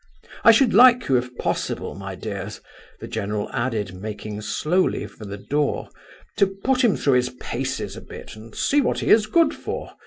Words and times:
I 0.43 0.51
should 0.51 0.73
like 0.73 1.09
you, 1.09 1.17
if 1.17 1.37
possible, 1.37 1.93
my 1.93 2.15
dears," 2.15 2.59
the 2.99 3.07
general 3.07 3.51
added, 3.53 3.93
making 3.93 4.41
slowly 4.41 5.05
for 5.05 5.25
the 5.25 5.37
door, 5.37 5.89
"to 6.37 6.47
put 6.47 6.83
him 6.83 6.97
through 6.97 7.13
his 7.13 7.29
paces 7.39 7.95
a 7.95 8.01
bit, 8.01 8.35
and 8.35 8.55
see 8.55 8.81
what 8.81 9.01
he 9.01 9.09
is 9.11 9.27
good 9.27 9.53
for. 9.53 9.91